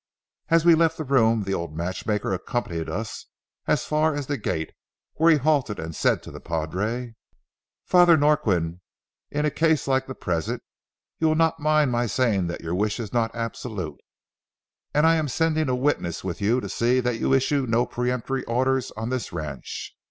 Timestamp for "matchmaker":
1.77-2.33